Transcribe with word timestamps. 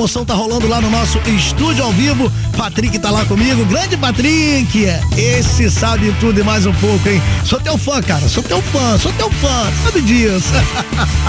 Promoção 0.00 0.24
tá 0.24 0.32
rolando 0.32 0.66
lá 0.66 0.80
no 0.80 0.88
nosso 0.88 1.18
estúdio 1.28 1.84
ao 1.84 1.92
vivo. 1.92 2.32
Patrick 2.60 2.98
tá 2.98 3.10
lá 3.10 3.24
comigo. 3.24 3.64
Grande 3.64 3.96
Patrick! 3.96 4.84
Esse 5.16 5.70
sabe 5.70 6.14
tudo 6.20 6.40
e 6.40 6.42
mais 6.42 6.66
um 6.66 6.74
pouco, 6.74 7.08
hein? 7.08 7.18
Sou 7.42 7.58
teu 7.58 7.78
fã, 7.78 8.02
cara. 8.02 8.28
Sou 8.28 8.42
teu 8.42 8.60
fã, 8.60 8.98
sou 8.98 9.10
teu 9.14 9.30
fã. 9.30 9.72
Sabe 9.82 10.02
disso. 10.02 10.52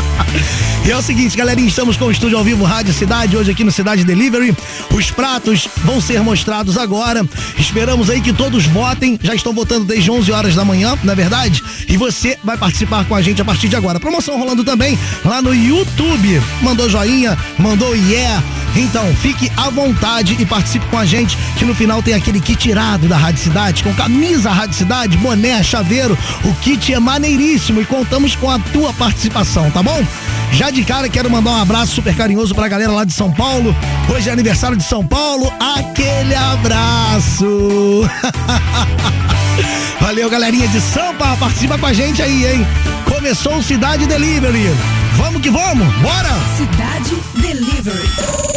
e 0.85 0.91
é 0.91 0.97
o 0.97 1.01
seguinte, 1.01 1.37
galerinha, 1.37 1.69
estamos 1.69 1.95
com 1.95 2.03
o 2.07 2.11
estúdio 2.11 2.37
ao 2.37 2.43
vivo 2.43 2.65
Rádio 2.65 2.93
Cidade, 2.93 3.37
hoje 3.37 3.49
aqui 3.49 3.63
no 3.63 3.71
Cidade 3.71 4.03
Delivery. 4.03 4.53
Os 4.93 5.09
pratos 5.09 5.69
vão 5.85 6.01
ser 6.01 6.21
mostrados 6.21 6.77
agora. 6.77 7.25
Esperamos 7.57 8.09
aí 8.09 8.19
que 8.19 8.33
todos 8.33 8.65
votem. 8.65 9.17
Já 9.23 9.33
estão 9.33 9.53
votando 9.53 9.85
desde 9.85 10.11
11 10.11 10.33
horas 10.33 10.53
da 10.53 10.65
manhã, 10.65 10.99
não 11.01 11.13
é 11.13 11.15
verdade? 11.15 11.63
E 11.87 11.95
você 11.95 12.37
vai 12.43 12.57
participar 12.57 13.05
com 13.05 13.15
a 13.15 13.21
gente 13.21 13.41
a 13.41 13.45
partir 13.45 13.69
de 13.69 13.77
agora. 13.77 14.01
Promoção 14.01 14.37
rolando 14.37 14.65
também 14.65 14.99
lá 15.23 15.41
no 15.41 15.55
YouTube. 15.55 16.41
Mandou 16.61 16.89
joinha, 16.89 17.37
mandou 17.57 17.95
yeah. 17.95 18.43
Então, 18.75 19.05
fique 19.15 19.51
à 19.57 19.69
vontade 19.69 20.37
e 20.39 20.45
participe 20.45 20.85
com 20.85 20.97
a 20.97 21.05
gente, 21.05 21.20
que 21.57 21.65
no 21.65 21.75
final 21.75 22.01
tem 22.01 22.13
aquele 22.13 22.39
kit 22.39 22.69
irado 22.69 23.07
da 23.07 23.17
Rádio 23.17 23.41
Cidade, 23.41 23.83
com 23.83 23.93
camisa 23.93 24.49
Rádio 24.51 24.75
Cidade, 24.75 25.17
boné, 25.17 25.61
chaveiro. 25.63 26.17
O 26.43 26.53
kit 26.55 26.93
é 26.93 26.99
maneiríssimo 26.99 27.81
e 27.81 27.85
contamos 27.85 28.35
com 28.35 28.49
a 28.49 28.59
tua 28.59 28.93
participação, 28.93 29.69
tá 29.71 29.81
bom? 29.83 30.05
Já 30.51 30.69
de 30.69 30.83
cara, 30.83 31.07
quero 31.09 31.29
mandar 31.29 31.51
um 31.51 31.61
abraço 31.61 31.95
super 31.95 32.15
carinhoso 32.15 32.53
pra 32.53 32.67
galera 32.67 32.91
lá 32.91 33.03
de 33.03 33.13
São 33.13 33.31
Paulo. 33.31 33.75
Hoje 34.13 34.29
é 34.29 34.33
aniversário 34.33 34.75
de 34.75 34.83
São 34.83 35.05
Paulo. 35.05 35.51
Aquele 35.59 36.35
abraço! 36.35 38.09
Valeu, 40.01 40.29
galerinha 40.29 40.67
de 40.67 40.81
Sampa, 40.81 41.37
participa 41.37 41.77
com 41.77 41.85
a 41.85 41.93
gente 41.93 42.21
aí, 42.21 42.45
hein? 42.45 42.67
Começou 43.05 43.57
o 43.57 43.63
Cidade 43.63 44.05
Delivery. 44.05 44.75
Vamos 45.15 45.41
que 45.41 45.49
vamos, 45.49 45.87
bora! 45.97 46.29
Cidade 46.57 47.15
Delivery. 47.35 48.50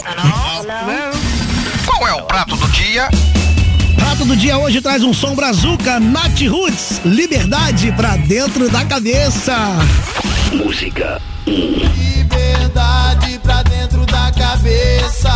Qual 1.96 2.08
é 2.08 2.12
o 2.12 2.22
prato 2.22 2.56
do 2.56 2.66
dia? 2.72 3.08
Prato 3.94 4.24
do 4.24 4.34
dia 4.34 4.58
hoje 4.58 4.80
traz 4.80 5.04
um 5.04 5.14
som 5.14 5.32
brazuca, 5.32 6.00
Nat 6.00 6.40
Roots, 6.42 7.00
liberdade 7.04 7.92
pra 7.92 8.16
dentro 8.16 8.68
da 8.68 8.84
cabeça. 8.84 9.56
Música. 10.52 11.22
Liberdade 11.46 13.38
pra 13.40 13.62
dentro 13.62 14.04
da 14.06 14.32
cabeça. 14.32 15.30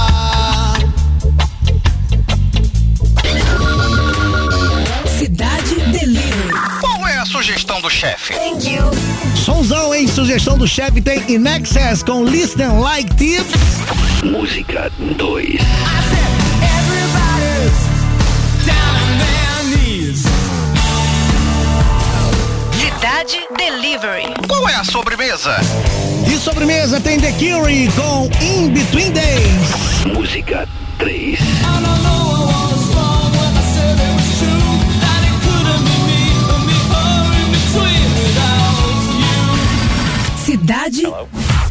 Cidade 5.17 5.75
Delivery. 5.93 6.53
Qual 6.81 7.07
é 7.07 7.19
a 7.19 7.27
sugestão 7.27 7.81
do 7.81 7.89
chefe? 7.89 8.35
Thank 8.35 8.69
you. 8.69 8.91
Sonzão, 9.37 9.95
hein? 9.95 10.09
Sugestão 10.09 10.59
do 10.59 10.67
chefe 10.67 11.01
tem 11.01 11.23
In 11.29 11.47
Excess 11.47 12.03
com 12.03 12.25
Listen 12.25 12.81
Like 12.81 13.15
Tips. 13.15 13.79
Música 14.25 14.91
2. 15.17 15.59
Cidade 23.29 23.47
Delivery. 23.59 24.35
Qual 24.49 24.67
é 24.71 24.75
a 24.77 24.85
sobremesa? 24.85 25.57
E 26.27 26.39
sobremesa 26.39 26.99
tem 26.99 27.21
The 27.21 27.33
Cure 27.33 27.91
com 27.95 28.31
In 28.41 28.71
Between 28.71 29.13
Days. 29.13 29.69
I 30.07 30.57
don't 31.05 32.03
know 32.03 32.47
what 32.47 32.73
was 32.73 32.89
wrong 32.95 33.31
when 33.33 33.55
I 33.55 33.63
said 33.75 33.99
it 34.01 34.15
was 34.15 34.39
true. 34.39 34.49
That 35.01 35.21
it 35.27 35.37
couldn't 35.45 35.85
be 35.85 35.97
me, 36.09 36.21
but 36.47 36.61
me 36.65 36.73
or 36.97 37.29
in 37.37 37.49
between 37.53 38.09
without 38.17 38.89
you. 39.21 40.47
Cidade 40.47 41.03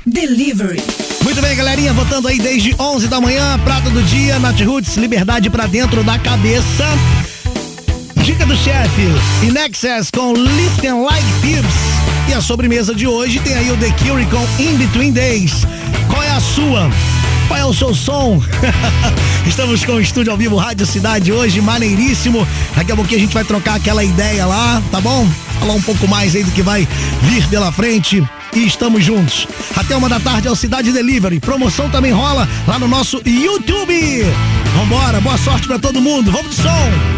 Delivery. 0.05 0.83
Muito 1.23 1.41
bem, 1.41 1.55
galerinha, 1.55 1.91
votando 1.93 2.27
aí 2.27 2.37
desde 2.37 2.75
11 2.77 3.07
da 3.07 3.19
manhã, 3.19 3.59
prato 3.63 3.89
do 3.89 4.03
dia, 4.03 4.37
Nat 4.37 4.61
Roots, 4.61 4.95
liberdade 4.95 5.49
pra 5.49 5.65
dentro 5.65 6.03
da 6.03 6.19
cabeça. 6.19 6.85
Dica 8.27 8.45
do 8.45 8.57
chefe, 8.57 9.03
In 9.41 9.55
Excess 9.57 10.11
com 10.11 10.33
Listen 10.33 11.01
Like 11.01 11.25
Tips. 11.39 11.73
E 12.27 12.33
a 12.33 12.41
sobremesa 12.41 12.93
de 12.93 13.07
hoje 13.07 13.39
tem 13.39 13.53
aí 13.53 13.71
o 13.71 13.77
The 13.77 13.89
Cure 13.91 14.25
com 14.25 14.45
In 14.61 14.75
Between 14.75 15.13
Days. 15.13 15.65
Qual 16.09 16.21
é 16.21 16.31
a 16.31 16.41
sua? 16.41 16.89
Qual 17.47 17.57
é 17.57 17.63
o 17.63 17.73
seu 17.73 17.95
som? 17.95 18.43
Estamos 19.47 19.85
com 19.85 19.93
o 19.93 20.01
estúdio 20.01 20.33
ao 20.33 20.37
vivo 20.37 20.57
Rádio 20.57 20.85
Cidade 20.85 21.31
hoje, 21.31 21.61
maneiríssimo. 21.61 22.45
Daqui 22.75 22.91
a 22.91 22.97
pouquinho 22.97 23.21
a 23.21 23.23
gente 23.23 23.33
vai 23.33 23.45
trocar 23.45 23.75
aquela 23.75 24.03
ideia 24.03 24.45
lá, 24.45 24.83
tá 24.91 24.99
bom? 24.99 25.25
Falar 25.61 25.75
um 25.75 25.81
pouco 25.81 26.05
mais 26.05 26.35
aí 26.35 26.43
do 26.43 26.51
que 26.51 26.61
vai 26.61 26.85
vir 27.21 27.47
pela 27.47 27.71
frente. 27.71 28.21
E 28.53 28.67
estamos 28.67 29.05
juntos. 29.05 29.47
Até 29.73 29.95
uma 29.95 30.09
da 30.09 30.19
tarde 30.19 30.49
é 30.49 30.51
o 30.51 30.55
Cidade 30.55 30.91
Delivery. 30.91 31.39
Promoção 31.39 31.89
também 31.89 32.11
rola 32.11 32.45
lá 32.67 32.77
no 32.77 32.89
nosso 32.89 33.21
YouTube. 33.25 34.25
Vambora, 34.75 35.21
boa 35.21 35.37
sorte 35.37 35.65
pra 35.65 35.79
todo 35.79 36.01
mundo. 36.01 36.29
Vamos 36.29 36.57
de 36.57 36.61
som. 36.61 37.16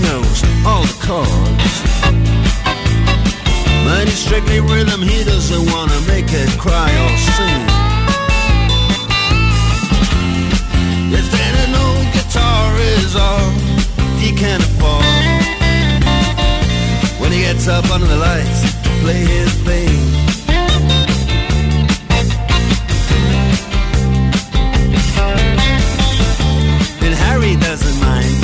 knows 0.00 0.42
all 0.66 0.82
the 0.82 0.98
chords. 1.06 1.74
But 3.84 4.08
he's 4.08 4.18
strictly 4.18 4.60
rhythm, 4.60 5.02
he 5.02 5.24
doesn't 5.24 5.64
wanna 5.72 6.00
make 6.08 6.26
it 6.32 6.50
cry 6.58 6.90
or 7.04 7.12
sing. 7.34 7.62
If 11.18 11.26
then 11.36 11.54
an 11.64 11.72
old 11.84 12.06
guitar 12.16 12.76
is 12.96 13.14
all 13.14 13.50
he 14.22 14.30
can 14.32 14.60
afford. 14.68 15.04
When 17.20 17.30
he 17.32 17.40
gets 17.40 17.68
up 17.68 17.88
under 17.90 18.06
the 18.06 18.16
lights 18.16 18.60
to 18.82 18.90
play 19.02 19.24
his 19.24 19.52
thing. 19.62 20.24
doesn't 27.76 28.00
mind 28.00 28.43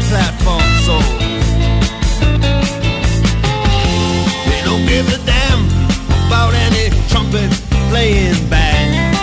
their 0.00 0.08
platform 0.08 0.62
soles. 0.84 1.04
They 4.48 4.60
don't 4.64 4.86
give 4.86 5.06
a 5.08 5.18
damn 5.26 5.66
about 6.26 6.54
any 6.54 6.90
trumpet 7.08 7.50
playing 7.90 8.48
band. 8.48 9.16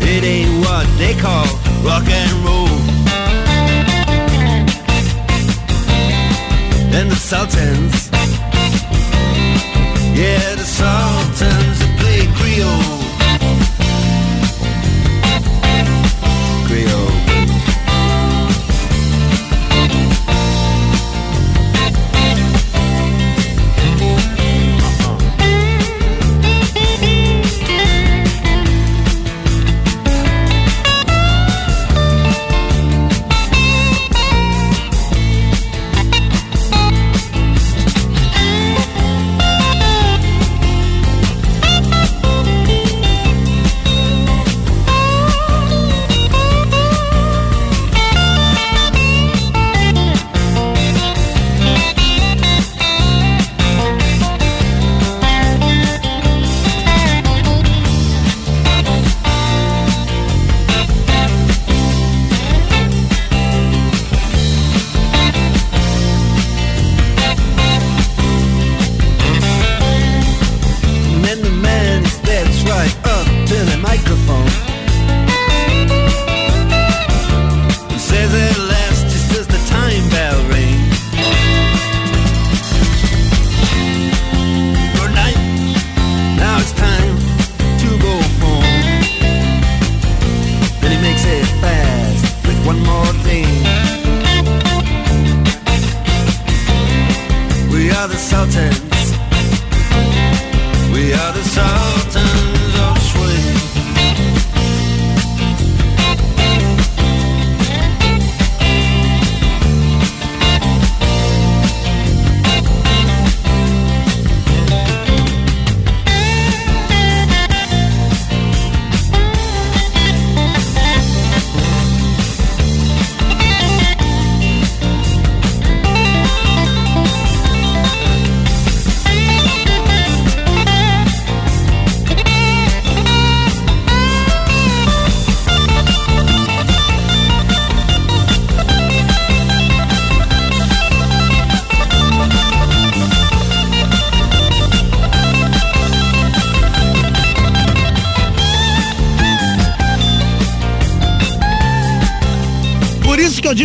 It 0.00 0.24
ain't 0.24 0.64
what 0.64 0.86
they 0.98 1.14
call 1.14 1.46
rock 1.84 2.08
and 2.08 2.44
roll. 2.44 2.68
And 6.98 7.10
the 7.10 7.16
Sultans, 7.16 8.05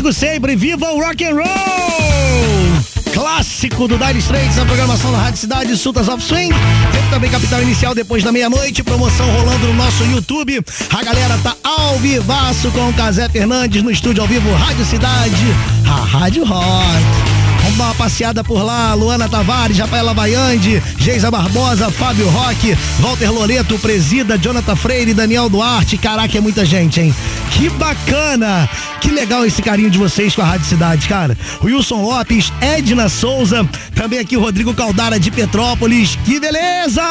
Digo 0.01 0.11
sempre, 0.11 0.55
viva 0.55 0.91
o 0.93 0.99
rock 0.99 1.23
and 1.23 1.35
roll! 1.35 3.13
Clássico 3.13 3.87
do 3.87 3.99
Dire 3.99 4.17
Straits, 4.17 4.57
a 4.57 4.65
programação 4.65 5.11
da 5.11 5.19
Rádio 5.19 5.37
Cidade, 5.37 5.77
Sultas 5.77 6.07
of 6.07 6.23
Swing. 6.23 6.51
Teve 6.91 7.07
também 7.11 7.29
Capital 7.29 7.61
Inicial 7.61 7.93
depois 7.93 8.23
da 8.23 8.31
meia-noite, 8.31 8.81
promoção 8.81 9.29
rolando 9.29 9.67
no 9.67 9.75
nosso 9.75 10.03
YouTube. 10.05 10.59
A 10.89 11.03
galera 11.03 11.37
tá 11.43 11.55
ao 11.63 11.99
vivaço 11.99 12.71
com 12.71 12.89
o 12.89 12.93
Casé 12.93 13.29
Fernandes 13.29 13.83
no 13.83 13.91
estúdio 13.91 14.23
ao 14.23 14.27
vivo 14.27 14.51
Rádio 14.55 14.85
Cidade, 14.85 15.45
a 15.85 16.03
Rádio 16.03 16.45
Rock. 16.45 17.40
Vamos 17.61 17.77
dar 17.77 17.85
uma 17.85 17.95
passeada 17.95 18.43
por 18.43 18.63
lá, 18.63 18.93
Luana 18.93 19.29
Tavares, 19.29 19.77
Rafaela 19.77 20.13
Baiande, 20.13 20.81
Geisa 20.97 21.29
Barbosa, 21.29 21.89
Fábio 21.91 22.27
Roque, 22.29 22.75
Walter 22.99 23.31
Loreto, 23.31 23.77
Presida, 23.79 24.37
Jonathan 24.37 24.75
Freire, 24.75 25.13
Daniel 25.13 25.49
Duarte. 25.49 25.97
Caraca, 25.97 26.37
é 26.37 26.41
muita 26.41 26.65
gente, 26.65 26.99
hein? 26.99 27.15
Que 27.51 27.69
bacana! 27.69 28.69
Que 28.99 29.11
legal 29.11 29.45
esse 29.45 29.61
carinho 29.61 29.89
de 29.89 29.97
vocês 29.97 30.35
com 30.35 30.41
a 30.41 30.45
Rádio 30.45 30.65
Cidade, 30.65 31.07
cara. 31.07 31.37
Wilson 31.63 32.01
Lopes, 32.01 32.51
Edna 32.61 33.09
Souza, 33.09 33.67
também 33.93 34.19
aqui 34.19 34.35
o 34.35 34.41
Rodrigo 34.41 34.73
Caldara 34.73 35.19
de 35.19 35.29
Petrópolis. 35.29 36.17
Que 36.25 36.39
beleza! 36.39 37.03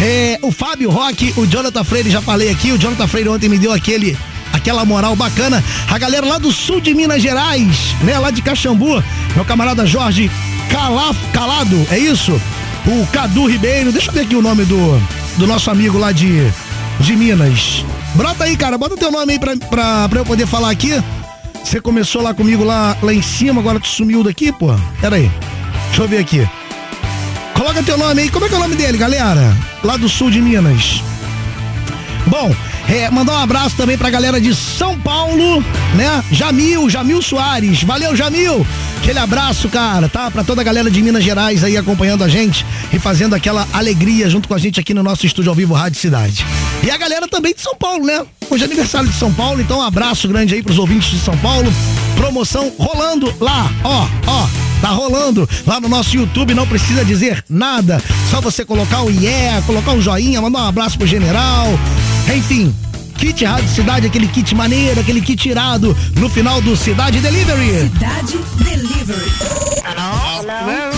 É, 0.00 0.38
o 0.42 0.50
Fábio 0.50 0.90
Roque, 0.90 1.32
o 1.36 1.46
Jonathan 1.46 1.84
Freire, 1.84 2.10
já 2.10 2.20
falei 2.20 2.50
aqui, 2.50 2.72
o 2.72 2.78
Jonathan 2.78 3.06
Freire 3.06 3.28
ontem 3.28 3.48
me 3.48 3.58
deu 3.58 3.72
aquele 3.72 4.16
aquela 4.52 4.84
moral 4.84 5.16
bacana. 5.16 5.62
A 5.88 5.98
galera 5.98 6.26
lá 6.26 6.38
do 6.38 6.52
sul 6.52 6.80
de 6.80 6.94
Minas 6.94 7.22
Gerais, 7.22 7.94
né? 8.02 8.18
Lá 8.18 8.30
de 8.30 8.42
Caxambu, 8.42 9.02
meu 9.34 9.44
camarada 9.44 9.86
Jorge 9.86 10.30
Calaf, 10.70 11.16
Calado, 11.32 11.86
é 11.90 11.98
isso? 11.98 12.32
O 12.86 13.06
Cadu 13.08 13.46
Ribeiro, 13.46 13.92
deixa 13.92 14.10
eu 14.10 14.14
ver 14.14 14.20
aqui 14.22 14.34
o 14.34 14.42
nome 14.42 14.64
do, 14.64 15.00
do 15.36 15.46
nosso 15.46 15.70
amigo 15.70 15.98
lá 15.98 16.12
de, 16.12 16.50
de 17.00 17.16
Minas. 17.16 17.84
Brota 18.14 18.44
aí, 18.44 18.56
cara, 18.56 18.76
bota 18.76 18.96
teu 18.96 19.10
nome 19.10 19.32
aí 19.32 19.38
pra, 19.38 19.56
pra, 19.56 20.08
pra 20.08 20.20
eu 20.20 20.24
poder 20.24 20.46
falar 20.46 20.70
aqui. 20.70 20.92
Você 21.62 21.80
começou 21.80 22.22
lá 22.22 22.34
comigo 22.34 22.64
lá, 22.64 22.96
lá 23.02 23.14
em 23.14 23.22
cima, 23.22 23.60
agora 23.60 23.78
tu 23.78 23.86
sumiu 23.86 24.24
daqui, 24.24 24.52
pô? 24.52 24.74
Pera 25.00 25.16
aí, 25.16 25.30
deixa 25.88 26.02
eu 26.02 26.08
ver 26.08 26.18
aqui. 26.18 26.48
Coloca 27.54 27.82
teu 27.82 27.96
nome 27.96 28.22
aí, 28.22 28.28
como 28.28 28.46
é 28.46 28.48
que 28.48 28.54
é 28.54 28.58
o 28.58 28.60
nome 28.60 28.74
dele, 28.74 28.98
galera? 28.98 29.56
Lá 29.84 29.96
do 29.96 30.08
sul 30.08 30.30
de 30.30 30.40
Minas. 30.40 31.02
Bom, 32.26 32.54
é, 32.88 33.10
mandar 33.10 33.34
um 33.34 33.42
abraço 33.42 33.76
também 33.76 33.96
pra 33.96 34.10
galera 34.10 34.40
de 34.40 34.54
São 34.54 34.98
Paulo, 34.98 35.62
né? 35.94 36.22
Jamil, 36.30 36.90
Jamil 36.90 37.22
Soares. 37.22 37.82
Valeu, 37.82 38.14
Jamil! 38.14 38.66
Aquele 38.98 39.18
abraço, 39.18 39.68
cara, 39.68 40.08
tá? 40.08 40.30
Pra 40.30 40.44
toda 40.44 40.60
a 40.60 40.64
galera 40.64 40.90
de 40.90 41.02
Minas 41.02 41.24
Gerais 41.24 41.64
aí 41.64 41.76
acompanhando 41.76 42.22
a 42.22 42.28
gente 42.28 42.64
e 42.92 42.98
fazendo 42.98 43.34
aquela 43.34 43.66
alegria 43.72 44.28
junto 44.30 44.46
com 44.46 44.54
a 44.54 44.58
gente 44.58 44.78
aqui 44.78 44.94
no 44.94 45.02
nosso 45.02 45.26
estúdio 45.26 45.50
ao 45.50 45.56
vivo 45.56 45.74
Rádio 45.74 45.98
Cidade. 45.98 46.46
E 46.82 46.90
a 46.90 46.96
galera 46.96 47.26
também 47.26 47.54
de 47.54 47.60
São 47.60 47.74
Paulo, 47.74 48.04
né? 48.04 48.24
Hoje 48.48 48.62
é 48.62 48.66
aniversário 48.66 49.08
de 49.08 49.16
São 49.16 49.32
Paulo, 49.32 49.60
então 49.60 49.78
um 49.78 49.82
abraço 49.82 50.28
grande 50.28 50.54
aí 50.54 50.62
pros 50.62 50.78
ouvintes 50.78 51.10
de 51.10 51.18
São 51.18 51.36
Paulo. 51.38 51.72
Promoção 52.16 52.72
rolando 52.78 53.32
lá, 53.40 53.70
ó, 53.82 54.06
ó. 54.26 54.72
Tá 54.82 54.88
rolando 54.88 55.48
lá 55.64 55.80
no 55.80 55.88
nosso 55.88 56.16
YouTube, 56.16 56.54
não 56.54 56.66
precisa 56.66 57.04
dizer 57.04 57.44
nada. 57.48 58.02
Só 58.28 58.40
você 58.40 58.64
colocar 58.64 59.02
o 59.02 59.10
yeah, 59.10 59.62
colocar 59.62 59.92
um 59.92 60.00
joinha, 60.00 60.42
mandar 60.42 60.64
um 60.64 60.66
abraço 60.66 60.98
pro 60.98 61.06
general. 61.06 61.68
Enfim, 62.28 62.74
kit 63.18 63.44
Rádio 63.44 63.68
Cidade, 63.68 64.06
aquele 64.06 64.28
kit 64.28 64.54
maneiro, 64.54 65.00
aquele 65.00 65.20
kit 65.20 65.42
tirado 65.42 65.96
no 66.16 66.28
final 66.28 66.60
do 66.60 66.76
Cidade 66.76 67.20
Delivery. 67.20 67.90
Cidade 67.90 68.38
Delivery. 68.58 69.32
Hello? 69.84 70.42
Hello? 70.42 70.92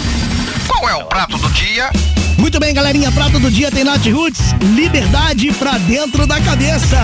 Qual 0.67 0.89
é 0.89 0.95
o 0.95 1.05
prato 1.07 1.37
do 1.39 1.49
dia? 1.51 1.91
Muito 2.39 2.59
bem, 2.61 2.75
galerinha, 2.75 3.11
prato 3.13 3.39
do 3.39 3.51
dia 3.51 3.71
tem 3.71 3.85
Nath 3.85 4.07
Roots, 4.07 4.55
liberdade 4.75 5.53
pra 5.53 5.79
dentro 5.79 6.27
da 6.27 6.41
cabeça. 6.41 6.99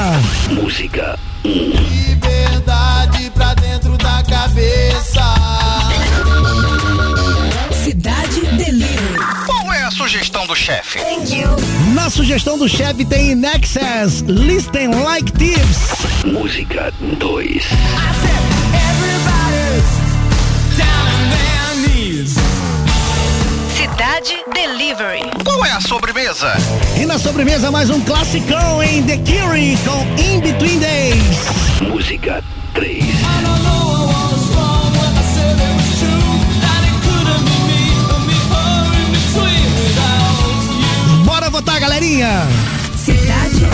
Música. 0.51 1.19
Liberdade 1.45 3.31
pra 3.35 3.55
dentro 3.55 3.97
da 3.97 4.23
cabeça. 4.23 5.35
Cidade 7.83 8.41
Delivery 8.41 8.70
sugestão 10.01 10.47
do 10.47 10.57
chefe? 10.57 10.99
Na 11.93 12.09
sugestão 12.09 12.57
do 12.57 12.67
chefe 12.67 13.05
tem 13.05 13.35
Nexus 13.35 14.23
Listen 14.23 14.95
Like 14.95 15.31
Tips. 15.33 16.25
Música 16.25 16.91
2. 17.19 17.65
Cidade 23.77 24.43
Delivery. 24.55 25.21
Qual 25.45 25.67
é 25.67 25.73
a 25.73 25.81
sobremesa? 25.83 26.55
E 26.99 27.05
na 27.05 27.19
sobremesa 27.19 27.71
mais 27.71 27.91
um 27.91 28.01
classicão 28.01 28.83
em 28.83 29.03
The 29.03 29.19
Curie 29.19 29.77
com 29.85 30.01
In 30.19 30.41
Between 30.41 30.79
Days. 30.79 31.81
Música 31.83 32.43
3. 32.73 33.05
tá, 41.63 41.79
galerinha. 41.79 42.47
Cidade 42.97 43.67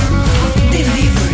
Delivery. 0.70 1.25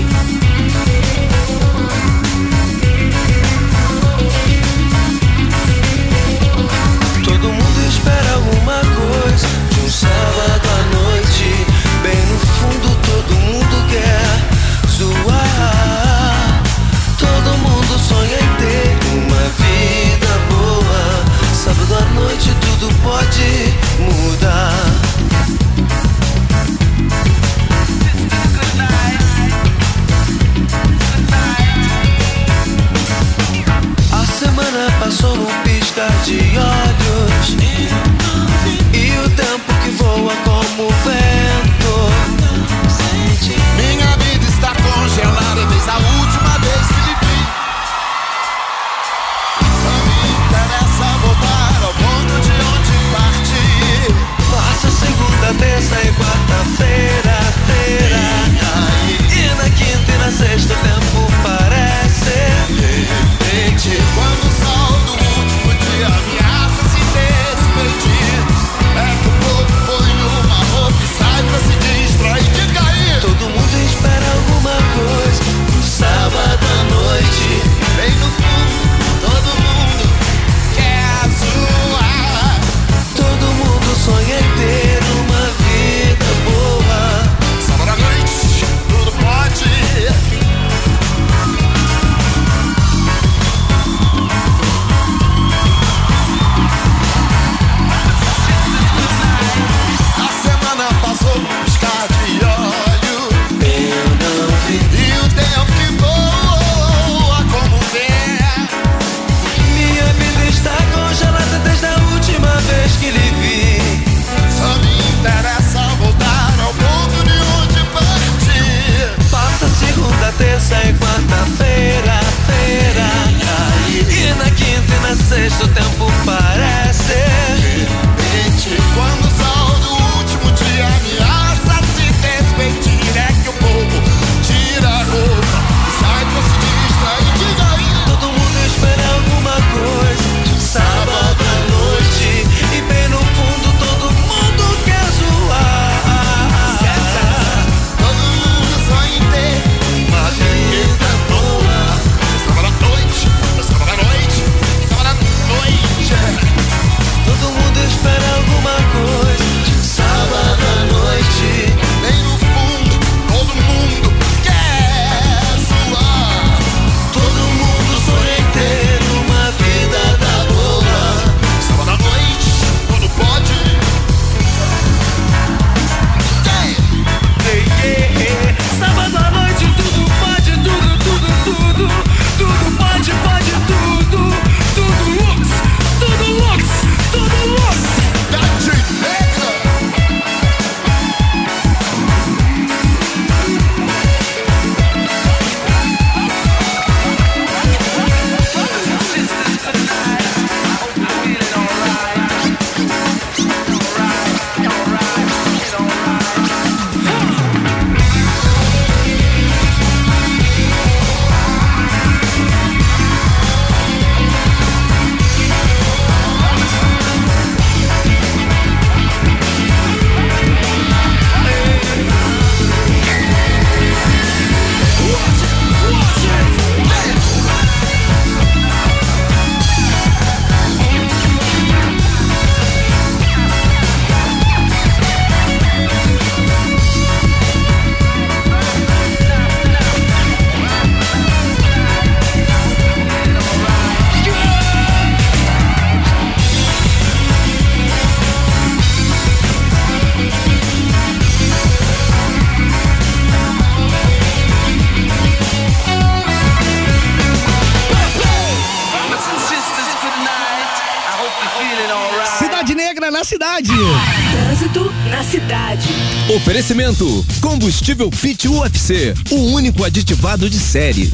Oferecimento: 266.63 267.27
Combustível 267.41 268.09
Fit 268.13 268.47
UFC, 268.47 269.13
o 269.33 269.53
único 269.53 269.83
aditivado 269.83 270.49
de 270.49 270.61
série. 270.61 271.13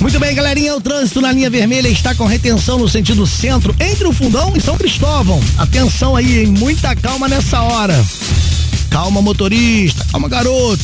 Muito 0.00 0.18
bem, 0.18 0.34
galerinha, 0.34 0.74
o 0.74 0.80
trânsito 0.80 1.20
na 1.20 1.30
linha 1.30 1.50
vermelha 1.50 1.88
está 1.88 2.14
com 2.14 2.24
retenção 2.24 2.78
no 2.78 2.88
sentido 2.88 3.26
centro, 3.26 3.76
entre 3.78 4.06
o 4.06 4.12
Fundão 4.12 4.54
e 4.56 4.60
São 4.60 4.74
Cristóvão. 4.78 5.38
Atenção 5.58 6.16
aí, 6.16 6.40
hein? 6.40 6.46
Muita 6.46 6.96
calma 6.96 7.28
nessa 7.28 7.60
hora. 7.60 7.94
Calma, 8.96 9.20
motorista, 9.20 10.06
calma, 10.10 10.26
garoto. 10.26 10.82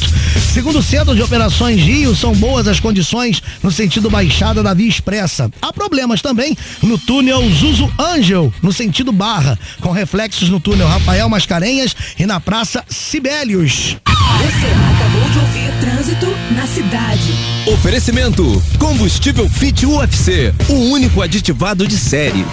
Segundo 0.53 0.81
o 0.81 0.83
Centro 0.83 1.15
de 1.15 1.23
Operações 1.23 1.81
Rio, 1.81 2.15
são 2.15 2.35
boas 2.35 2.69
as 2.69 2.79
condições 2.79 3.43
no 3.63 3.71
sentido 3.71 4.11
baixada 4.11 4.63
da 4.63 4.75
Via 4.75 4.87
Expressa. 4.87 5.51
Há 5.63 5.73
problemas 5.73 6.21
também 6.21 6.55
no 6.83 6.99
túnel 6.99 7.41
Zuzu 7.49 7.91
Angel, 7.99 8.53
no 8.61 8.71
sentido 8.71 9.13
Barra, 9.13 9.59
com 9.81 9.91
reflexos 9.93 10.51
no 10.51 10.61
túnel 10.61 10.89
Rafael 10.89 11.27
Mascarenhas 11.27 11.97
e 12.19 12.27
na 12.27 12.39
Praça 12.39 12.85
Sibélios. 12.87 13.97
Você 14.07 14.67
acabou 14.95 15.31
de 15.31 15.39
ouvir 15.39 15.73
Trânsito 15.81 16.27
na 16.55 16.67
cidade. 16.67 17.33
Oferecimento: 17.67 18.63
Combustível 18.79 19.49
Fit 19.49 19.87
UFC, 19.87 20.53
o 20.69 20.75
único 20.91 21.23
aditivado 21.23 21.89
de 21.89 21.97
série. 21.97 22.45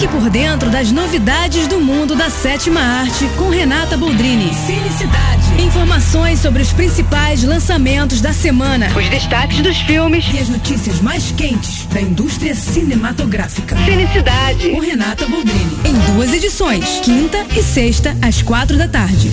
Fique 0.00 0.14
por 0.14 0.30
dentro 0.30 0.70
das 0.70 0.90
novidades 0.90 1.66
do 1.66 1.78
mundo 1.78 2.16
da 2.16 2.30
sétima 2.30 2.80
arte 2.80 3.28
com 3.36 3.50
Renata 3.50 3.98
Boldrini. 3.98 4.50
Felicidade. 4.66 5.62
Informações 5.62 6.38
sobre 6.40 6.62
os 6.62 6.72
principais 6.72 7.42
lançamentos 7.42 8.22
da 8.22 8.32
semana 8.32 8.88
Os 8.96 9.08
destaques 9.10 9.60
dos 9.60 9.76
filmes. 9.82 10.24
e 10.32 10.38
as 10.38 10.48
notícias 10.48 11.02
mais 11.02 11.30
quentes 11.32 11.84
da 11.92 12.00
indústria 12.00 12.54
cinematográfica. 12.54 13.76
Felicidade. 13.76 14.70
Com 14.70 14.80
Renata 14.80 15.26
Boldrini. 15.26 15.76
Em 15.84 16.14
duas 16.14 16.32
edições, 16.32 17.00
quinta 17.02 17.44
e 17.54 17.62
sexta, 17.62 18.16
às 18.22 18.40
quatro 18.40 18.78
da 18.78 18.88
tarde. 18.88 19.30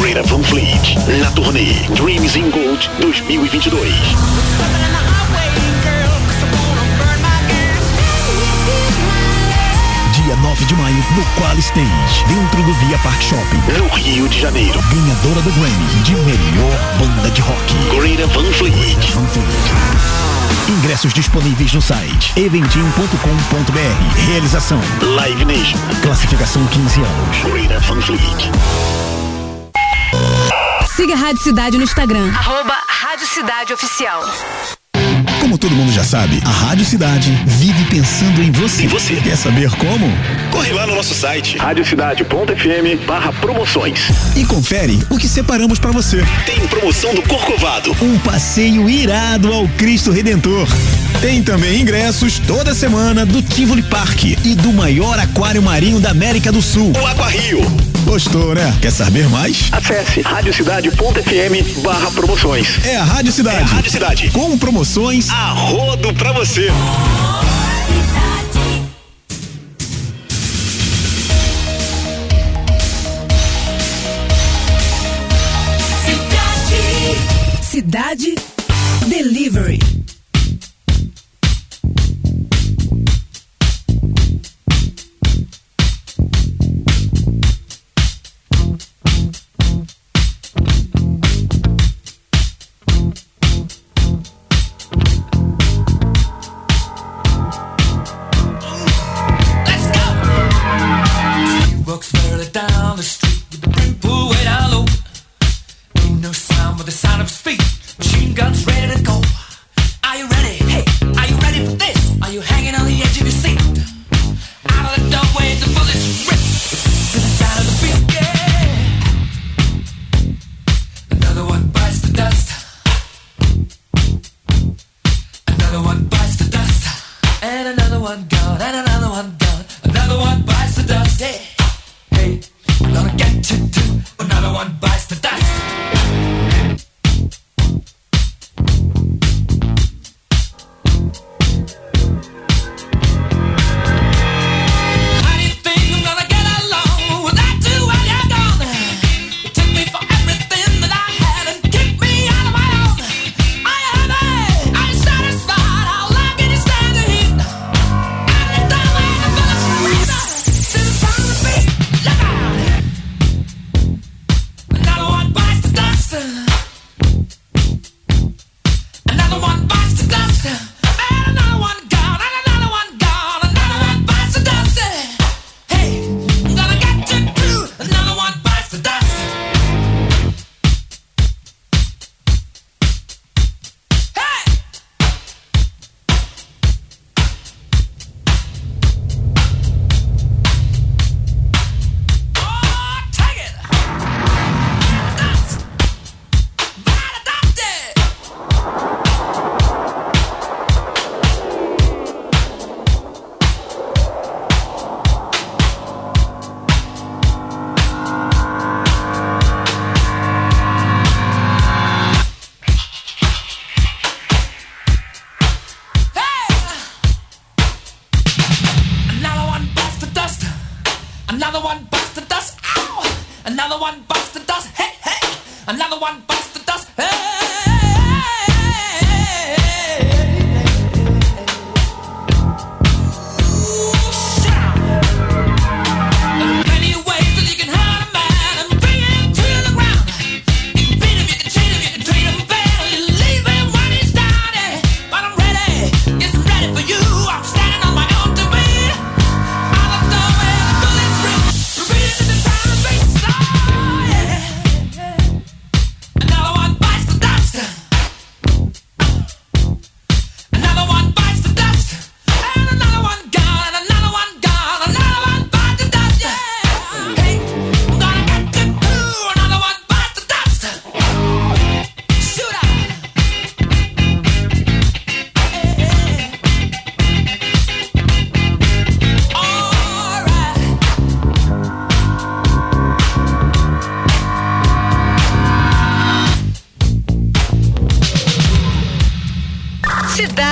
Greta 0.00 0.22
Van 0.22 0.42
Fleet, 0.42 0.96
na 1.20 1.30
turnê 1.32 1.66
Dreams 1.94 2.34
in 2.34 2.50
Gold 2.50 2.90
2022. 2.98 3.92
Dia 10.30 10.36
9 10.36 10.64
de 10.64 10.74
maio, 10.76 10.96
no 11.16 11.24
Qual 11.34 11.58
Stage, 11.58 12.24
dentro 12.28 12.62
do 12.62 12.72
Via 12.74 12.96
Park 13.00 13.20
Shopping, 13.20 13.60
no 13.76 13.88
Rio 13.88 14.28
de 14.28 14.38
Janeiro. 14.38 14.80
Ganhadora 14.82 15.42
do 15.42 15.50
Grammy 15.50 16.02
de 16.04 16.14
melhor 16.14 16.78
banda 17.00 17.28
de 17.32 17.40
rock. 17.40 17.74
Greta 17.98 18.28
Van 18.28 18.52
Fleet. 18.52 18.96
Van 19.12 19.26
Fleet. 19.26 20.68
Ingressos 20.68 21.12
disponíveis 21.12 21.72
no 21.72 21.82
site 21.82 22.32
eventim.com.br. 22.36 24.28
Realização 24.28 24.80
Live 25.02 25.44
Nation. 25.44 25.78
Classificação 26.00 26.64
15 26.64 27.00
anos. 27.00 27.36
Greta 27.52 27.80
Van 27.80 28.00
Fleet. 28.00 28.50
Siga 30.94 31.14
a 31.14 31.16
Rádio 31.16 31.42
Cidade 31.42 31.76
no 31.76 31.82
Instagram. 31.82 32.30
Arroba 32.38 32.76
Rádio 32.86 33.26
Cidade 33.26 33.74
Oficial. 33.74 34.22
Como 35.50 35.58
todo 35.58 35.74
mundo 35.74 35.90
já 35.90 36.04
sabe, 36.04 36.40
a 36.44 36.48
Rádio 36.48 36.84
Cidade 36.84 37.28
vive 37.44 37.84
pensando 37.86 38.40
em 38.40 38.52
você. 38.52 38.84
E 38.84 38.86
você 38.86 39.16
quer 39.16 39.36
saber 39.36 39.68
como? 39.78 40.06
Corre 40.52 40.72
lá 40.72 40.86
no 40.86 40.94
nosso 40.94 41.12
site 41.12 41.58
radiocidade.fm 41.58 43.04
barra 43.04 43.32
promoções 43.32 43.98
e 44.36 44.44
confere 44.44 45.04
o 45.10 45.18
que 45.18 45.26
separamos 45.26 45.80
pra 45.80 45.90
você. 45.90 46.24
Tem 46.46 46.60
promoção 46.68 47.12
do 47.16 47.22
Corcovado, 47.22 47.90
um 48.00 48.16
passeio 48.20 48.88
irado 48.88 49.52
ao 49.52 49.66
Cristo 49.70 50.12
Redentor. 50.12 50.68
Tem 51.20 51.42
também 51.42 51.82
ingressos 51.82 52.38
toda 52.38 52.74
semana 52.74 53.26
do 53.26 53.42
Tivoli 53.42 53.82
Park 53.82 54.24
e 54.24 54.54
do 54.54 54.72
maior 54.72 55.18
aquário 55.18 55.60
marinho 55.60 56.00
da 56.00 56.12
América 56.12 56.50
do 56.50 56.62
Sul, 56.62 56.94
o 56.98 57.06
Aquarrio. 57.06 57.60
Gostou, 58.06 58.54
né? 58.54 58.74
Quer 58.80 58.90
saber 58.90 59.28
mais? 59.28 59.68
Acesse 59.70 60.22
radiocidade.fm 60.22 61.82
barra 61.82 62.10
promoções. 62.12 62.82
É 62.86 62.96
a 62.96 63.04
Rádio 63.04 63.32
Cidade. 63.32 63.58
É 63.58 63.62
a 63.62 63.66
Rádio 63.66 63.90
Cidade. 63.90 64.30
Com 64.30 64.56
promoções 64.56 65.28
a 65.28 65.50
rodo 65.50 66.14
pra 66.14 66.32
você. 66.32 66.68
Cidade 77.60 78.34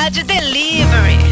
Cidade 0.09 0.25
Delivery. 0.25 1.28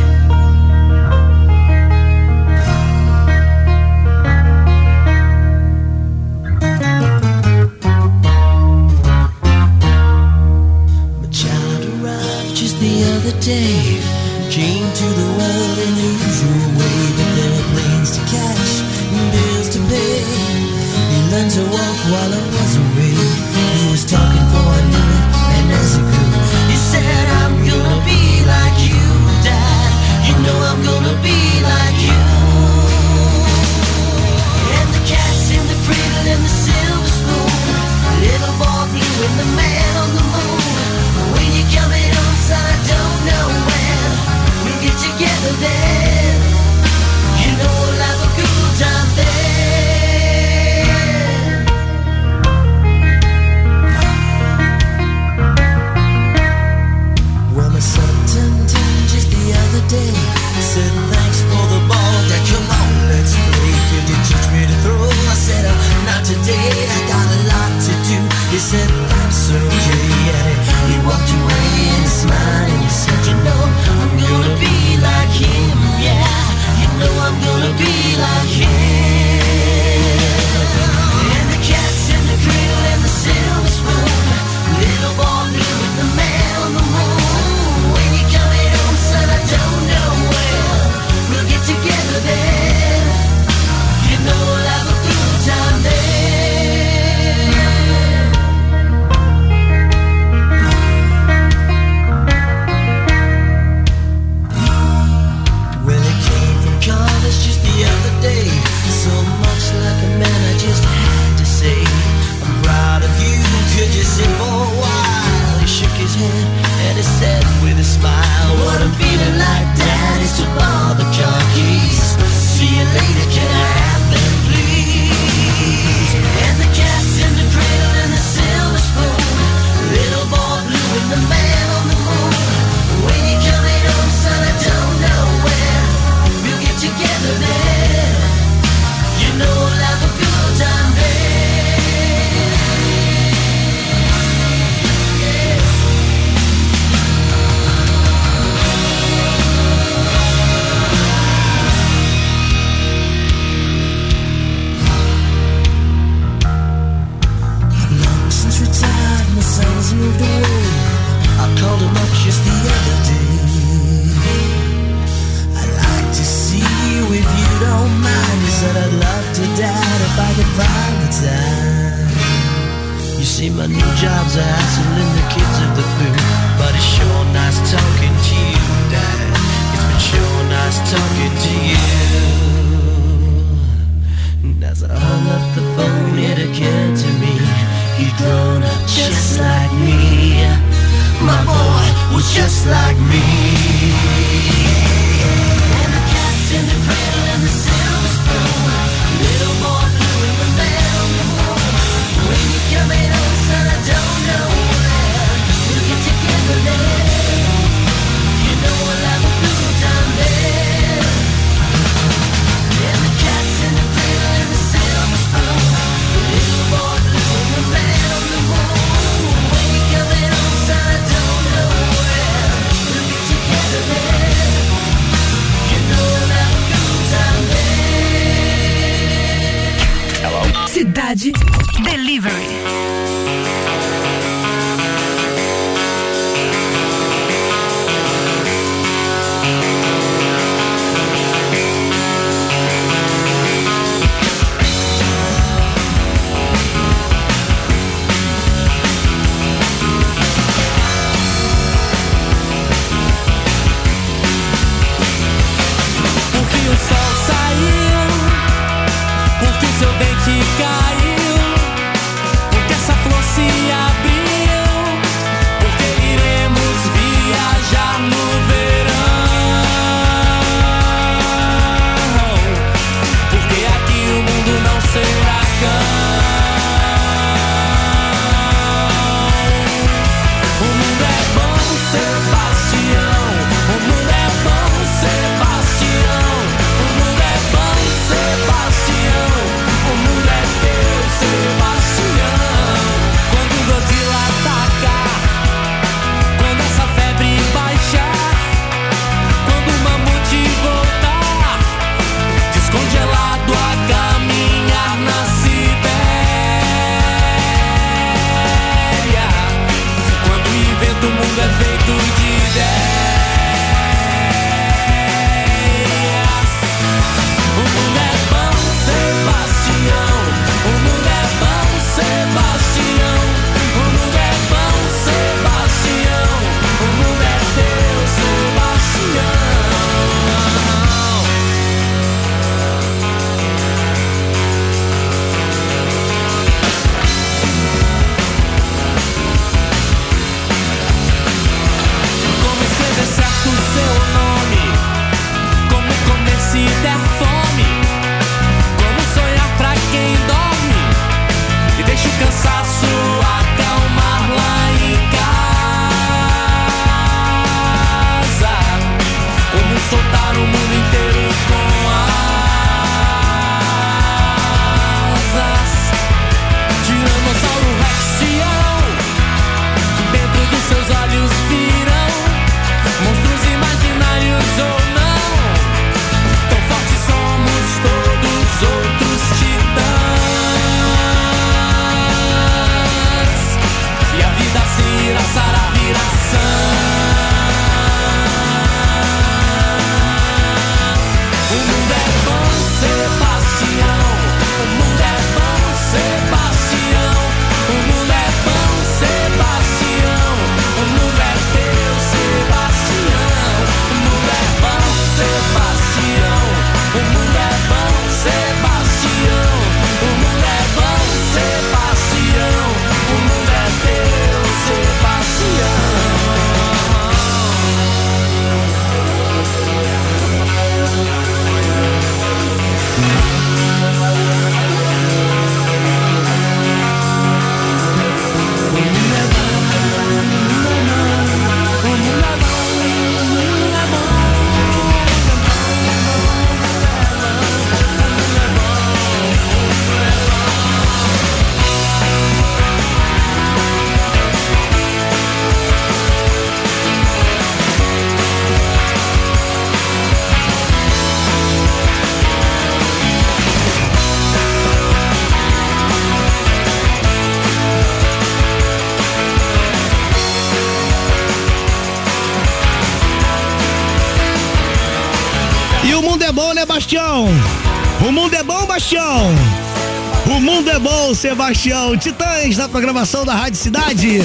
Sebastião. 471.16 471.96
Titãs 471.96 472.58
na 472.58 472.68
programação 472.68 473.24
da 473.24 473.34
Rádio 473.34 473.58
Cidade. 473.58 474.20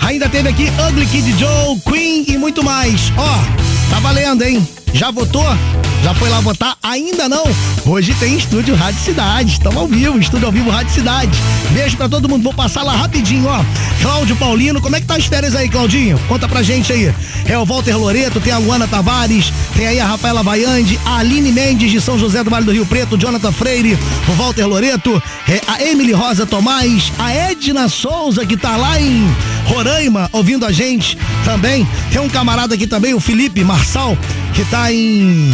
Ainda 0.00 0.28
teve 0.28 0.48
aqui 0.48 0.68
Ugly 0.88 1.06
Kid 1.06 1.38
Joe, 1.38 1.80
Queen 1.80 2.24
e 2.28 2.36
muito 2.36 2.62
mais. 2.62 3.10
Ó, 3.16 3.90
tá 3.90 3.98
valendo, 3.98 4.42
hein? 4.42 4.66
Já 4.92 5.10
votou? 5.10 5.42
Já 6.06 6.14
foi 6.14 6.28
lá 6.28 6.38
votar? 6.38 6.76
Ainda 6.84 7.28
não? 7.28 7.42
Hoje 7.84 8.14
tem 8.14 8.38
estúdio 8.38 8.76
Rádio 8.76 9.00
Cidade. 9.00 9.50
Estamos 9.50 9.76
ao 9.76 9.88
vivo, 9.88 10.16
estúdio 10.20 10.46
ao 10.46 10.52
vivo 10.52 10.70
Rádio 10.70 10.94
Cidade. 10.94 11.36
Beijo 11.72 11.96
pra 11.96 12.08
todo 12.08 12.28
mundo. 12.28 12.44
Vou 12.44 12.54
passar 12.54 12.84
lá 12.84 12.94
rapidinho, 12.94 13.48
ó. 13.48 13.60
Cláudio 14.00 14.36
Paulino, 14.36 14.80
como 14.80 14.94
é 14.94 15.00
que 15.00 15.06
tá 15.08 15.16
as 15.16 15.26
férias 15.26 15.56
aí, 15.56 15.68
Claudinho? 15.68 16.16
Conta 16.28 16.46
pra 16.46 16.62
gente 16.62 16.92
aí. 16.92 17.12
É 17.44 17.58
o 17.58 17.64
Walter 17.64 17.96
Loreto, 17.96 18.40
tem 18.40 18.52
a 18.52 18.58
Luana 18.58 18.86
Tavares, 18.86 19.52
tem 19.74 19.88
aí 19.88 19.98
a 19.98 20.06
Rafaela 20.06 20.44
Baiande, 20.44 20.96
a 21.04 21.16
Aline 21.16 21.50
Mendes 21.50 21.90
de 21.90 22.00
São 22.00 22.16
José 22.16 22.44
do 22.44 22.50
Vale 22.50 22.64
do 22.64 22.70
Rio 22.70 22.86
Preto, 22.86 23.18
Jonathan 23.18 23.50
Freire, 23.50 23.98
o 24.28 24.32
Walter 24.34 24.64
Loreto, 24.64 25.20
é, 25.48 25.60
a 25.66 25.82
Emily 25.82 26.12
Rosa 26.12 26.46
Tomás, 26.46 27.12
a 27.18 27.32
Edna 27.32 27.88
Souza, 27.88 28.46
que 28.46 28.56
tá 28.56 28.76
lá 28.76 29.00
em 29.00 29.26
Roraima, 29.64 30.30
ouvindo 30.32 30.64
a 30.66 30.70
gente 30.70 31.18
também. 31.44 31.84
Tem 32.12 32.20
um 32.20 32.28
camarada 32.28 32.76
aqui 32.76 32.86
também, 32.86 33.12
o 33.12 33.18
Felipe 33.18 33.64
Marçal, 33.64 34.16
que 34.54 34.64
tá 34.66 34.92
em 34.92 35.52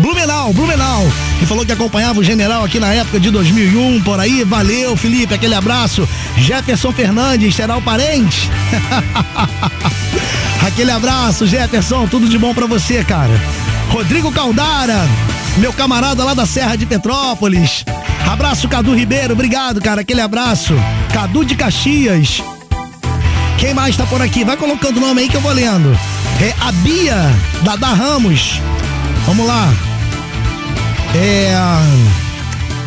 Blumenau, 0.00 0.52
Blumenau. 0.52 1.06
E 1.40 1.46
falou 1.46 1.64
que 1.64 1.72
acompanhava 1.72 2.18
o 2.18 2.24
general 2.24 2.64
aqui 2.64 2.80
na 2.80 2.92
época 2.92 3.20
de 3.20 3.30
2001, 3.30 4.02
por 4.02 4.18
aí. 4.18 4.44
Valeu, 4.44 4.96
Felipe, 4.96 5.34
aquele 5.34 5.54
abraço. 5.54 6.08
Jefferson 6.36 6.92
Fernandes, 6.92 7.54
será 7.54 7.76
o 7.76 7.82
parente? 7.82 8.50
aquele 10.66 10.90
abraço, 10.90 11.46
Jefferson, 11.46 12.06
tudo 12.06 12.28
de 12.28 12.38
bom 12.38 12.54
pra 12.54 12.66
você, 12.66 13.04
cara. 13.04 13.40
Rodrigo 13.90 14.30
Caldara, 14.32 15.06
meu 15.56 15.72
camarada 15.72 16.24
lá 16.24 16.34
da 16.34 16.46
Serra 16.46 16.76
de 16.76 16.86
Petrópolis. 16.86 17.84
Abraço, 18.30 18.68
Cadu 18.68 18.94
Ribeiro. 18.94 19.32
Obrigado, 19.32 19.80
cara. 19.80 20.02
Aquele 20.02 20.20
abraço. 20.20 20.74
Cadu 21.12 21.44
de 21.44 21.56
Caxias. 21.56 22.42
Quem 23.58 23.74
mais 23.74 23.96
tá 23.96 24.06
por 24.06 24.22
aqui? 24.22 24.44
Vai 24.44 24.56
colocando 24.56 24.98
o 24.98 25.00
nome 25.00 25.22
aí 25.22 25.28
que 25.28 25.36
eu 25.36 25.40
vou 25.40 25.52
lendo. 25.52 25.98
É 26.40 26.54
a 26.60 26.72
Bia 26.72 27.16
Dada 27.62 27.88
Ramos. 27.88 28.60
Vamos 29.26 29.46
lá. 29.46 29.89
É. 31.14 31.54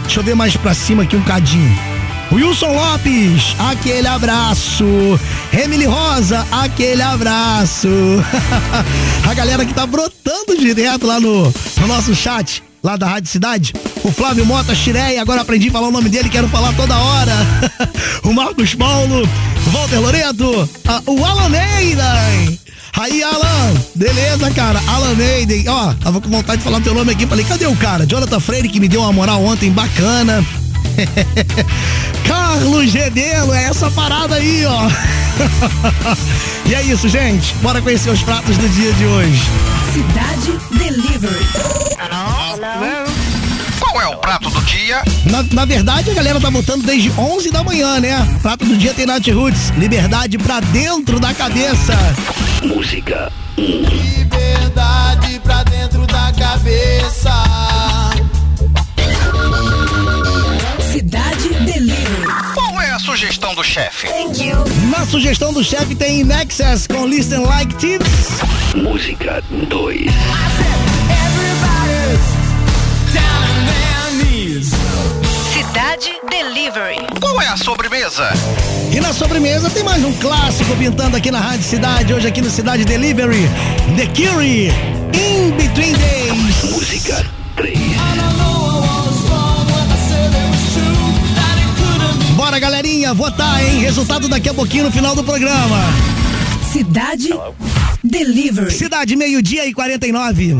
Deixa 0.04 0.20
eu 0.20 0.24
ver 0.24 0.36
mais 0.36 0.56
pra 0.56 0.74
cima 0.74 1.04
aqui 1.04 1.16
um 1.16 1.24
cadinho. 1.24 1.94
Wilson 2.32 2.72
Lopes, 2.74 3.56
aquele 3.60 4.08
abraço. 4.08 4.86
Emily 5.52 5.86
Rosa, 5.86 6.46
aquele 6.52 7.02
abraço. 7.02 7.88
A 9.30 9.34
galera 9.34 9.66
que 9.66 9.74
tá 9.74 9.86
brotando 9.86 10.58
direto 10.58 11.06
lá 11.06 11.20
no, 11.20 11.44
no 11.80 11.88
nosso 11.88 12.16
chat, 12.16 12.64
lá 12.82 12.96
da 12.98 13.08
Rádio 13.08 13.30
Cidade. 13.30 13.74
O 14.04 14.12
Flávio 14.12 14.46
Mota 14.46 14.74
Xirei, 14.74 15.20
agora 15.20 15.42
aprendi 15.42 15.70
a 15.70 15.72
falar 15.72 15.90
o 15.90 15.92
nome 15.92 16.10
dele, 16.10 16.30
quero 16.30 16.48
falar 16.48 16.74
toda 16.74 16.98
hora. 16.98 17.34
o 18.24 18.34
Marcos 18.34 18.74
Paulo, 18.74 19.30
Walter 19.72 20.00
Loreto, 20.00 20.70
o 21.06 21.26
Alan 21.26 21.50
Neiden. 21.50 22.60
Aí, 22.96 23.24
Alan, 23.24 23.74
beleza, 23.96 24.52
cara? 24.52 24.80
Alan 24.88 25.16
Neiden, 25.16 25.68
ó, 25.68 25.94
tava 25.96 26.22
com 26.22 26.30
vontade 26.30 26.60
de 26.60 26.64
falar 26.64 26.80
teu 26.80 26.94
nome 26.94 27.12
aqui, 27.12 27.26
falei, 27.26 27.44
cadê 27.44 27.66
o 27.66 27.76
cara? 27.76 28.06
Jonathan 28.06 28.40
Freire, 28.40 28.70
que 28.70 28.80
me 28.80 28.88
deu 28.88 29.02
uma 29.02 29.12
moral 29.12 29.44
ontem 29.44 29.72
bacana. 29.72 30.46
Carlos 32.28 32.92
Gedelo, 32.92 33.52
é 33.54 33.64
essa 33.64 33.90
parada 33.90 34.36
aí, 34.36 34.64
ó. 34.66 34.88
e 36.70 36.76
é 36.76 36.84
isso, 36.84 37.10
gente. 37.10 37.56
Bora 37.56 37.82
conhecer 37.82 38.12
os 38.12 38.22
pratos 38.22 38.56
do 38.58 38.70
dia 38.70 38.94
de 38.94 39.06
hoje. 39.06 39.42
Cidade 39.92 40.60
Delivery. 40.78 41.46
Qual 43.94 44.02
é 44.02 44.08
o 44.08 44.18
prato 44.18 44.50
do 44.50 44.60
dia? 44.62 45.04
Na, 45.24 45.44
na 45.52 45.66
verdade, 45.66 46.10
a 46.10 46.16
galera 46.16 46.42
tá 46.42 46.50
votando 46.50 46.84
desde 46.84 47.12
11 47.12 47.52
da 47.52 47.64
manhã, 47.64 48.00
né? 48.00 48.40
Prato 48.42 48.66
do 48.66 48.76
dia 48.76 48.92
tem 48.92 49.06
Nath 49.06 49.28
Roots. 49.28 49.70
Liberdade 49.78 50.36
pra 50.40 50.60
dentro 50.62 51.20
da 51.20 51.32
cabeça. 51.32 51.94
Música. 52.64 53.32
Liberdade 53.56 55.40
pra 55.44 55.64
dentro 55.66 56.08
da 56.08 56.34
cabeça. 56.34 57.32
Cidade 60.92 61.50
Delivery. 61.50 62.34
Qual 62.56 62.82
é 62.82 62.90
a 62.90 62.98
sugestão 62.98 63.54
do 63.54 63.64
chefe? 63.64 64.08
Na 64.90 65.06
sugestão 65.06 65.54
do 65.54 65.64
chefe 65.64 65.94
tem 65.94 66.24
Nexus 66.24 66.88
com 66.88 67.06
Listen 67.06 67.46
Like 67.46 67.76
Tips. 67.76 68.42
Música 68.74 69.44
2. 69.70 70.93
Cidade 75.74 76.12
Delivery. 76.30 76.98
Qual 77.20 77.42
é 77.42 77.48
a 77.48 77.58
sobremesa? 77.58 78.30
E 78.96 79.02
na 79.02 79.12
sobremesa 79.12 79.72
tem 79.72 79.82
mais 79.82 80.06
um 80.06 80.14
clássico 80.14 80.76
pintando 80.76 81.18
aqui 81.18 81.32
na 81.32 81.40
Rádio 81.40 81.64
Cidade, 81.64 82.14
hoje 82.14 82.28
aqui 82.28 82.44
no 82.44 82.50
Cidade 82.52 82.86
Delivery. 82.86 83.50
The 83.98 84.06
Curie, 84.06 84.68
In 85.16 85.50
Between 85.58 85.94
Days. 85.94 86.72
Música 86.72 87.26
3. 87.56 87.76
Bora, 92.36 92.60
galerinha, 92.60 93.12
votar, 93.16 93.66
hein? 93.66 93.80
Resultado 93.80 94.28
daqui 94.28 94.50
a 94.50 94.54
pouquinho 94.54 94.84
no 94.84 94.92
final 94.92 95.16
do 95.16 95.24
programa. 95.24 95.80
Cidade 96.72 97.30
Delivery. 98.04 98.72
Cidade, 98.72 99.16
meio-dia 99.16 99.66
e 99.66 99.74
49. 99.74 100.56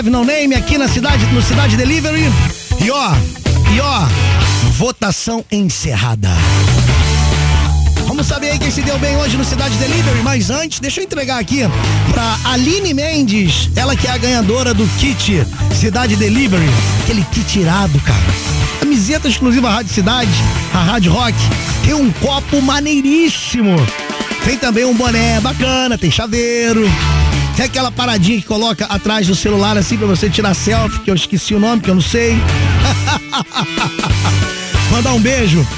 Have 0.00 0.08
No 0.08 0.24
Name 0.24 0.54
aqui 0.54 0.78
na 0.78 0.88
cidade, 0.88 1.26
no 1.26 1.42
Cidade 1.42 1.76
Delivery. 1.76 2.24
E 2.82 2.90
ó, 2.90 3.12
e 3.70 3.80
ó, 3.82 4.06
votação 4.78 5.44
encerrada. 5.52 6.30
Vamos 8.06 8.26
saber 8.26 8.52
aí 8.52 8.58
quem 8.58 8.70
se 8.70 8.80
deu 8.80 8.98
bem 8.98 9.14
hoje 9.18 9.36
no 9.36 9.44
Cidade 9.44 9.76
Delivery, 9.76 10.22
mas 10.22 10.48
antes, 10.48 10.80
deixa 10.80 11.00
eu 11.00 11.04
entregar 11.04 11.38
aqui 11.38 11.60
pra 12.12 12.38
Aline 12.44 12.94
Mendes, 12.94 13.68
ela 13.76 13.94
que 13.94 14.06
é 14.06 14.12
a 14.12 14.16
ganhadora 14.16 14.72
do 14.72 14.88
kit 14.98 15.46
Cidade 15.78 16.16
Delivery, 16.16 16.64
aquele 17.02 17.22
kit 17.24 17.58
irado, 17.58 18.00
cara. 18.00 18.18
Camiseta 18.78 19.28
exclusiva 19.28 19.68
à 19.68 19.74
Rádio 19.74 19.92
Cidade, 19.92 20.30
a 20.72 20.82
Rádio 20.82 21.12
Rock, 21.12 21.36
tem 21.84 21.92
um 21.92 22.10
copo 22.10 22.62
maneiríssimo. 22.62 23.76
Tem 24.46 24.56
também 24.56 24.86
um 24.86 24.94
boné 24.94 25.38
bacana, 25.40 25.98
tem 25.98 26.10
chaveiro. 26.10 26.90
Tem 27.60 27.66
aquela 27.66 27.92
paradinha 27.92 28.40
que 28.40 28.46
coloca 28.46 28.86
atrás 28.86 29.26
do 29.26 29.34
celular 29.34 29.76
assim 29.76 29.98
pra 29.98 30.06
você 30.06 30.30
tirar 30.30 30.54
selfie, 30.54 31.00
que 31.00 31.10
eu 31.10 31.14
esqueci 31.14 31.54
o 31.54 31.60
nome, 31.60 31.82
que 31.82 31.90
eu 31.90 31.94
não 31.94 32.00
sei. 32.00 32.34
Mandar 34.90 35.12
um 35.12 35.20
beijo 35.20 35.68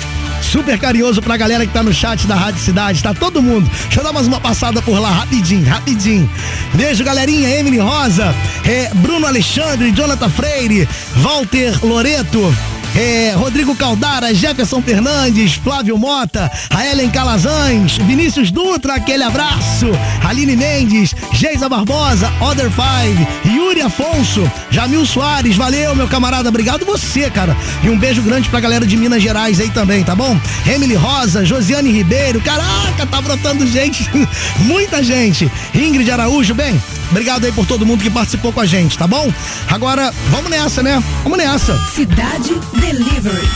super 0.40 0.78
carinhoso 0.78 1.20
pra 1.20 1.36
galera 1.36 1.66
que 1.66 1.72
tá 1.72 1.82
no 1.82 1.92
chat 1.92 2.24
da 2.24 2.36
Rádio 2.36 2.60
Cidade, 2.60 3.02
tá 3.02 3.12
todo 3.12 3.42
mundo. 3.42 3.68
Deixa 3.86 3.98
eu 3.98 4.04
dar 4.04 4.12
mais 4.12 4.28
uma 4.28 4.38
passada 4.38 4.80
por 4.80 4.96
lá, 5.00 5.10
rapidinho, 5.10 5.68
rapidinho. 5.68 6.30
Beijo, 6.72 7.02
galerinha, 7.02 7.48
Emily 7.48 7.78
Rosa, 7.78 8.32
é, 8.64 8.88
Bruno 8.94 9.26
Alexandre, 9.26 9.90
Jonathan 9.90 10.30
Freire, 10.30 10.88
Walter 11.16 11.84
Loreto. 11.84 12.54
É, 12.94 13.32
Rodrigo 13.34 13.74
Caldara, 13.74 14.34
Jefferson 14.34 14.82
Fernandes, 14.82 15.54
Flávio 15.54 15.96
Mota, 15.96 16.50
a 16.68 16.86
Ellen 16.86 17.10
Calazans, 17.10 17.96
Vinícius 17.96 18.50
Dutra, 18.50 18.94
aquele 18.94 19.22
abraço, 19.22 19.86
Aline 20.22 20.56
Mendes, 20.56 21.14
Geisa 21.32 21.70
Barbosa, 21.70 22.30
Other 22.40 22.70
Five, 22.70 23.26
Yuri 23.46 23.80
Afonso, 23.80 24.50
Jamil 24.70 25.06
Soares, 25.06 25.56
valeu 25.56 25.94
meu 25.96 26.06
camarada, 26.06 26.50
obrigado 26.50 26.84
você, 26.84 27.30
cara. 27.30 27.56
E 27.82 27.88
um 27.88 27.98
beijo 27.98 28.20
grande 28.20 28.50
pra 28.50 28.60
galera 28.60 28.86
de 28.86 28.96
Minas 28.96 29.22
Gerais 29.22 29.58
aí 29.58 29.70
também, 29.70 30.04
tá 30.04 30.14
bom? 30.14 30.38
Emily 30.66 30.94
Rosa, 30.94 31.46
Josiane 31.46 31.90
Ribeiro, 31.90 32.42
caraca, 32.42 33.06
tá 33.06 33.22
brotando 33.22 33.66
gente, 33.66 34.08
muita 34.60 35.02
gente. 35.02 35.50
Ingrid 35.74 36.10
Araújo, 36.10 36.54
bem, 36.54 36.80
obrigado 37.10 37.46
aí 37.46 37.52
por 37.52 37.64
todo 37.64 37.86
mundo 37.86 38.02
que 38.02 38.10
participou 38.10 38.52
com 38.52 38.60
a 38.60 38.66
gente, 38.66 38.98
tá 38.98 39.06
bom? 39.06 39.32
Agora, 39.70 40.12
vamos 40.30 40.50
nessa, 40.50 40.82
né? 40.82 41.02
Vamos 41.22 41.38
nessa. 41.38 41.74
Cidade 41.94 42.52
Delivery. 42.82 43.48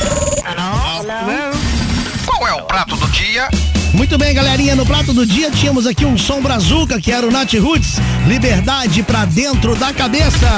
Qual 2.25 2.47
é 2.47 2.55
o 2.55 2.63
prato 2.63 2.97
do 2.97 3.09
dia? 3.09 3.49
Muito 3.93 4.17
bem, 4.17 4.33
galerinha. 4.33 4.77
No 4.77 4.87
prato 4.87 5.13
do 5.13 5.27
dia 5.27 5.51
tínhamos 5.51 5.85
aqui 5.85 6.05
um 6.05 6.17
som 6.17 6.41
brazuca, 6.41 7.01
que 7.01 7.11
era 7.11 7.27
o 7.27 7.31
Nat 7.31 7.53
Roots. 7.55 7.97
Liberdade 8.29 9.03
pra 9.03 9.25
dentro 9.25 9.75
da 9.75 9.93
cabeça. 9.93 10.49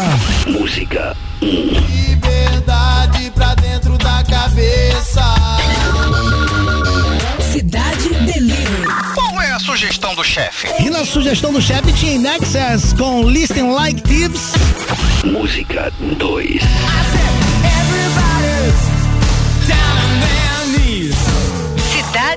Música. 0.46 1.16
Liberdade 1.40 3.32
pra 3.34 3.54
dentro 3.54 3.96
da 3.96 4.22
cabeça. 4.24 5.22
Cidade 7.50 8.10
Delivery. 8.10 8.86
Qual 9.14 9.40
é 9.40 9.52
a 9.52 9.58
sugestão 9.58 10.14
do 10.14 10.22
chefe? 10.22 10.68
E 10.78 10.90
na 10.90 11.06
sugestão 11.06 11.52
do 11.54 11.62
chefe 11.62 11.90
tinha 11.94 12.18
Nexus 12.18 12.92
com 12.92 13.22
Listen 13.22 13.72
Like 13.72 14.02
Thieves. 14.02 14.52
Música 15.24 15.90
2. 16.18 16.62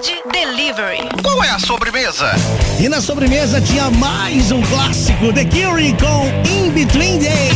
Cidade 0.02 0.24
Delivery. 0.32 0.98
Qual 1.22 1.44
é 1.44 1.50
a 1.52 1.60
sobremesa? 1.60 2.32
E 2.80 2.90
na 2.90 3.00
sobremesa 3.00 3.62
tinha 3.62 3.92
mais 3.92 4.52
um 4.52 4.60
clássico, 4.64 5.32
The 5.32 5.46
Cure 5.46 5.96
com 6.00 6.28
In 6.50 6.72
Between 6.72 7.20
Days. 7.20 7.54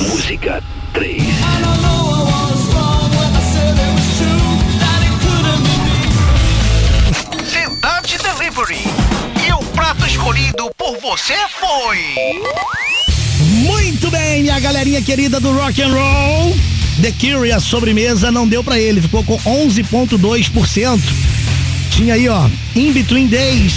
Música 0.00 0.62
3. 0.92 1.22
Cidade 7.50 8.18
Delivery. 8.18 8.78
E 9.44 9.52
o 9.52 9.58
prato 9.72 10.06
escolhido 10.06 10.70
por 10.76 10.96
você 10.98 11.34
foi. 11.58 11.98
Muito 13.40 14.08
bem, 14.08 14.42
minha 14.42 14.60
galerinha 14.60 15.02
querida 15.02 15.40
do 15.40 15.52
rock 15.52 15.82
and 15.82 15.92
roll. 15.92 16.56
The 17.00 17.12
Cure, 17.12 17.50
a 17.50 17.58
sobremesa 17.58 18.30
não 18.30 18.46
deu 18.46 18.62
pra 18.62 18.78
ele, 18.78 19.00
ficou 19.00 19.24
com 19.24 19.36
11.2%. 19.38 21.31
Tinha 21.92 22.14
aí, 22.14 22.26
ó, 22.26 22.48
In 22.74 22.90
Between 22.90 23.26
Days, 23.26 23.74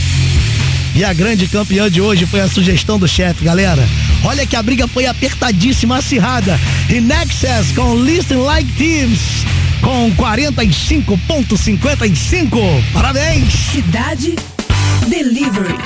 E 0.93 1.03
a 1.03 1.11
grande 1.11 1.47
campeã 1.47 1.89
de 1.89 2.01
hoje 2.01 2.27
foi 2.27 2.41
a 2.41 2.47
sugestão 2.47 2.99
do 2.99 3.07
chefe, 3.07 3.43
galera. 3.43 3.83
Olha 4.23 4.45
que 4.45 4.55
a 4.55 4.61
briga 4.61 4.87
foi 4.87 5.07
apertadíssima, 5.07 5.97
acirrada. 5.97 6.59
E 6.87 7.01
Nexus 7.01 7.71
com 7.75 7.95
Listen 7.95 8.37
Like 8.37 8.71
Thieves 8.73 9.43
com 9.83 10.11
45.55. 10.15 12.57
Parabéns! 12.93 13.53
Cidade 13.53 14.35
Delivery. 15.07 15.77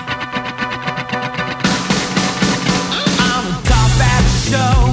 encerrado 4.48 4.87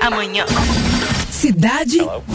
amanhã. 0.00 0.44
Cidade 1.30 1.98
Delivery. 1.98 2.33